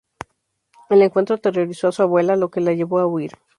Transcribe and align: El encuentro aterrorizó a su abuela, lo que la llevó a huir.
El 0.89 1.03
encuentro 1.03 1.35
aterrorizó 1.35 1.89
a 1.89 1.91
su 1.91 2.01
abuela, 2.01 2.35
lo 2.35 2.49
que 2.49 2.59
la 2.59 2.73
llevó 2.73 2.97
a 2.97 3.05
huir. 3.05 3.33